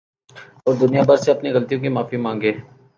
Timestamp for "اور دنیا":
0.65-1.01